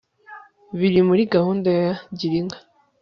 [0.79, 2.57] biri muri gahunda ya girinka